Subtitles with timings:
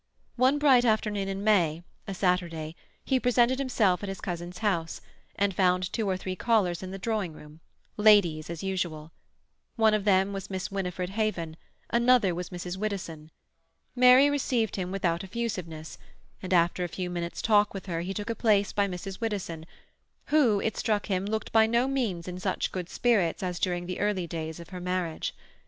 [0.35, 4.99] One bright afternoon in May, a Saturday, he presented himself at his cousin's house,
[5.35, 7.59] and found two or three callers in the drawing room,
[7.97, 9.11] ladies as usual;
[9.75, 11.55] one of them was Miss Winifred Haven,
[11.91, 12.77] another was Mrs.
[12.77, 13.29] Widdowson.
[13.95, 15.99] Mary received him without effusiveness,
[16.41, 19.21] and after a few minutes' talk with her he took a place by Mrs.
[19.21, 19.67] Widdowson,
[20.29, 23.99] who, it struck him, looked by no means in such good spirits as during the
[23.99, 25.35] early days of her marriage.